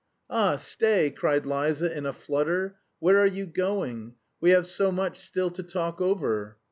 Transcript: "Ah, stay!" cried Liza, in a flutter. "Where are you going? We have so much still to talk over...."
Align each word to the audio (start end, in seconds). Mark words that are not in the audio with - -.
"Ah, 0.31 0.55
stay!" 0.55 1.11
cried 1.11 1.45
Liza, 1.45 1.95
in 1.95 2.07
a 2.07 2.11
flutter. 2.11 2.79
"Where 2.97 3.19
are 3.19 3.27
you 3.27 3.45
going? 3.45 4.15
We 4.39 4.49
have 4.49 4.65
so 4.65 4.91
much 4.91 5.19
still 5.19 5.51
to 5.51 5.61
talk 5.61 6.01
over...." 6.01 6.57